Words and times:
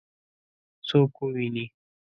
څوک 0.87 1.11
وویني؟ 1.19 1.65